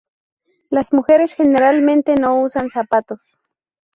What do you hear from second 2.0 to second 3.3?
no usan zapatos.